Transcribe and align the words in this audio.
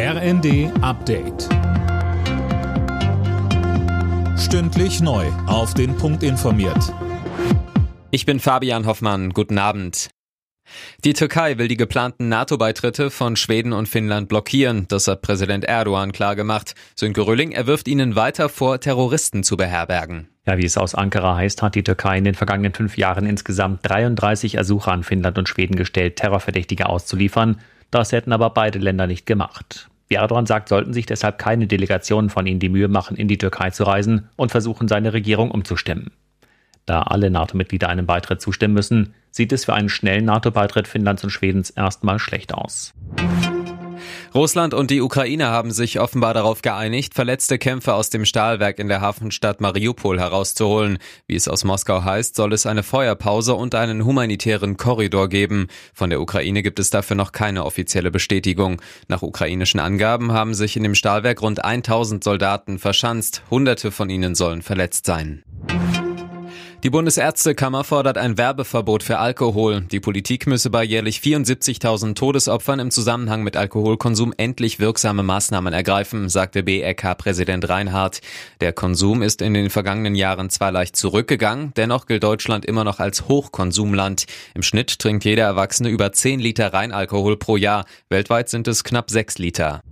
RND 0.00 0.70
Update. 0.80 1.48
Stündlich 4.38 5.00
neu. 5.00 5.26
Auf 5.48 5.74
den 5.74 5.96
Punkt 5.96 6.22
informiert. 6.22 6.94
Ich 8.12 8.24
bin 8.24 8.38
Fabian 8.38 8.86
Hoffmann. 8.86 9.30
Guten 9.30 9.58
Abend. 9.58 10.10
Die 11.02 11.14
Türkei 11.14 11.58
will 11.58 11.66
die 11.66 11.76
geplanten 11.76 12.28
NATO-Beitritte 12.28 13.10
von 13.10 13.34
Schweden 13.34 13.72
und 13.72 13.88
Finnland 13.88 14.28
blockieren. 14.28 14.86
Das 14.86 15.08
hat 15.08 15.20
Präsident 15.20 15.64
Erdogan 15.64 16.12
klargemacht. 16.12 16.76
Sönke 16.94 17.26
Rölling, 17.26 17.50
er 17.50 17.66
wirft 17.66 17.88
ihnen 17.88 18.14
weiter 18.14 18.48
vor, 18.48 18.78
Terroristen 18.78 19.42
zu 19.42 19.56
beherbergen. 19.56 20.28
Ja, 20.46 20.58
wie 20.58 20.64
es 20.64 20.78
aus 20.78 20.94
Ankara 20.94 21.34
heißt, 21.34 21.60
hat 21.60 21.74
die 21.74 21.82
Türkei 21.82 22.18
in 22.18 22.24
den 22.24 22.36
vergangenen 22.36 22.72
fünf 22.72 22.96
Jahren 22.98 23.26
insgesamt 23.26 23.80
33 23.82 24.54
Ersuche 24.54 24.92
an 24.92 25.02
Finnland 25.02 25.38
und 25.38 25.48
Schweden 25.48 25.74
gestellt, 25.74 26.14
Terrorverdächtige 26.14 26.88
auszuliefern. 26.88 27.58
Das 27.90 28.12
hätten 28.12 28.32
aber 28.32 28.50
beide 28.50 28.78
Länder 28.78 29.06
nicht 29.06 29.26
gemacht. 29.26 29.88
Erdogan 30.10 30.46
sagt, 30.46 30.68
sollten 30.68 30.92
sich 30.92 31.06
deshalb 31.06 31.38
keine 31.38 31.66
Delegationen 31.66 32.30
von 32.30 32.46
ihnen 32.46 32.60
die 32.60 32.68
Mühe 32.68 32.88
machen, 32.88 33.16
in 33.16 33.28
die 33.28 33.38
Türkei 33.38 33.70
zu 33.70 33.84
reisen 33.84 34.28
und 34.36 34.50
versuchen, 34.50 34.88
seine 34.88 35.12
Regierung 35.12 35.50
umzustimmen. 35.50 36.12
Da 36.86 37.02
alle 37.02 37.30
NATO-Mitglieder 37.30 37.90
einem 37.90 38.06
Beitritt 38.06 38.40
zustimmen 38.40 38.72
müssen, 38.72 39.14
sieht 39.30 39.52
es 39.52 39.66
für 39.66 39.74
einen 39.74 39.90
schnellen 39.90 40.24
NATO-Beitritt 40.24 40.88
Finnlands 40.88 41.22
und 41.22 41.30
Schwedens 41.30 41.68
erstmal 41.68 42.18
schlecht 42.18 42.54
aus. 42.54 42.94
Russland 44.34 44.74
und 44.74 44.90
die 44.90 45.00
Ukraine 45.00 45.48
haben 45.48 45.70
sich 45.70 46.00
offenbar 46.00 46.34
darauf 46.34 46.62
geeinigt, 46.62 47.14
verletzte 47.14 47.58
Kämpfer 47.58 47.94
aus 47.94 48.10
dem 48.10 48.24
Stahlwerk 48.24 48.78
in 48.78 48.88
der 48.88 49.00
Hafenstadt 49.00 49.60
Mariupol 49.60 50.20
herauszuholen. 50.20 50.98
Wie 51.26 51.34
es 51.34 51.48
aus 51.48 51.64
Moskau 51.64 52.04
heißt, 52.04 52.36
soll 52.36 52.52
es 52.52 52.66
eine 52.66 52.82
Feuerpause 52.82 53.54
und 53.54 53.74
einen 53.74 54.04
humanitären 54.04 54.76
Korridor 54.76 55.28
geben. 55.28 55.68
Von 55.94 56.10
der 56.10 56.20
Ukraine 56.20 56.62
gibt 56.62 56.78
es 56.78 56.90
dafür 56.90 57.16
noch 57.16 57.32
keine 57.32 57.64
offizielle 57.64 58.10
Bestätigung. 58.10 58.82
Nach 59.08 59.22
ukrainischen 59.22 59.80
Angaben 59.80 60.32
haben 60.32 60.54
sich 60.54 60.76
in 60.76 60.82
dem 60.82 60.94
Stahlwerk 60.94 61.42
rund 61.42 61.64
1000 61.64 62.22
Soldaten 62.22 62.78
verschanzt. 62.78 63.42
Hunderte 63.50 63.90
von 63.90 64.10
ihnen 64.10 64.34
sollen 64.34 64.62
verletzt 64.62 65.06
sein. 65.06 65.42
Die 66.84 66.90
Bundesärztekammer 66.90 67.82
fordert 67.82 68.18
ein 68.18 68.38
Werbeverbot 68.38 69.02
für 69.02 69.18
Alkohol. 69.18 69.80
Die 69.80 69.98
Politik 69.98 70.46
müsse 70.46 70.70
bei 70.70 70.84
jährlich 70.84 71.18
74.000 71.18 72.14
Todesopfern 72.14 72.78
im 72.78 72.92
Zusammenhang 72.92 73.42
mit 73.42 73.56
Alkoholkonsum 73.56 74.32
endlich 74.36 74.78
wirksame 74.78 75.24
Maßnahmen 75.24 75.72
ergreifen, 75.72 76.28
sagte 76.28 76.62
BRK-Präsident 76.62 77.68
Reinhardt. 77.68 78.20
Der 78.60 78.72
Konsum 78.72 79.22
ist 79.22 79.42
in 79.42 79.54
den 79.54 79.70
vergangenen 79.70 80.14
Jahren 80.14 80.50
zwar 80.50 80.70
leicht 80.70 80.94
zurückgegangen, 80.94 81.72
dennoch 81.76 82.06
gilt 82.06 82.22
Deutschland 82.22 82.64
immer 82.64 82.84
noch 82.84 83.00
als 83.00 83.26
Hochkonsumland. 83.26 84.26
Im 84.54 84.62
Schnitt 84.62 85.00
trinkt 85.00 85.24
jeder 85.24 85.46
Erwachsene 85.46 85.88
über 85.88 86.12
10 86.12 86.38
Liter 86.38 86.72
Reinalkohol 86.72 87.38
pro 87.38 87.56
Jahr. 87.56 87.86
Weltweit 88.08 88.48
sind 88.48 88.68
es 88.68 88.84
knapp 88.84 89.10
6 89.10 89.38
Liter. 89.38 89.82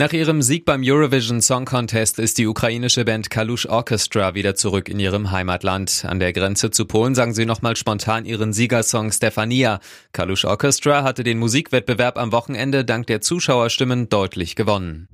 Nach 0.00 0.14
ihrem 0.14 0.40
Sieg 0.40 0.64
beim 0.64 0.80
Eurovision 0.82 1.42
Song 1.42 1.66
Contest 1.66 2.18
ist 2.18 2.38
die 2.38 2.46
ukrainische 2.46 3.04
Band 3.04 3.28
Kalush 3.28 3.66
Orchestra 3.66 4.34
wieder 4.34 4.54
zurück 4.54 4.88
in 4.88 4.98
ihrem 4.98 5.30
Heimatland. 5.30 6.06
An 6.08 6.18
der 6.18 6.32
Grenze 6.32 6.70
zu 6.70 6.86
Polen 6.86 7.14
sang 7.14 7.34
sie 7.34 7.44
nochmal 7.44 7.76
spontan 7.76 8.24
ihren 8.24 8.54
Siegersong 8.54 9.12
Stefania. 9.12 9.78
Kalush 10.12 10.46
Orchestra 10.46 11.02
hatte 11.02 11.22
den 11.22 11.38
Musikwettbewerb 11.38 12.16
am 12.16 12.32
Wochenende 12.32 12.82
dank 12.82 13.08
der 13.08 13.20
Zuschauerstimmen 13.20 14.08
deutlich 14.08 14.56
gewonnen. 14.56 15.06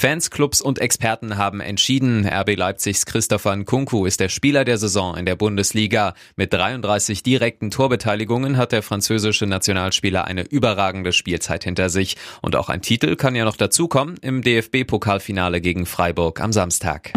Fans, 0.00 0.30
Clubs 0.30 0.62
und 0.62 0.78
Experten 0.78 1.36
haben 1.36 1.60
entschieden, 1.60 2.26
RB 2.26 2.56
Leipzigs 2.56 3.04
Christopher 3.04 3.54
Nkunku 3.54 4.06
ist 4.06 4.18
der 4.18 4.30
Spieler 4.30 4.64
der 4.64 4.78
Saison 4.78 5.14
in 5.14 5.26
der 5.26 5.36
Bundesliga. 5.36 6.14
Mit 6.36 6.54
33 6.54 7.22
direkten 7.22 7.70
Torbeteiligungen 7.70 8.56
hat 8.56 8.72
der 8.72 8.82
französische 8.82 9.44
Nationalspieler 9.44 10.24
eine 10.24 10.44
überragende 10.44 11.12
Spielzeit 11.12 11.64
hinter 11.64 11.90
sich. 11.90 12.16
Und 12.40 12.56
auch 12.56 12.70
ein 12.70 12.80
Titel 12.80 13.14
kann 13.14 13.34
ja 13.34 13.44
noch 13.44 13.58
dazukommen 13.58 14.16
im 14.22 14.40
DFB-Pokalfinale 14.40 15.60
gegen 15.60 15.84
Freiburg 15.84 16.40
am 16.40 16.54
Samstag. 16.54 17.12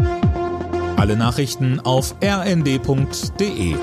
Alle 0.98 1.16
Nachrichten 1.16 1.80
auf 1.80 2.14
rnd.de 2.22 3.76